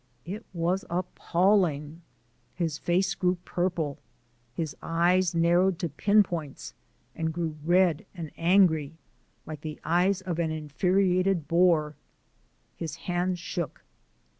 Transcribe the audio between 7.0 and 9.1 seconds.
and grew red and angry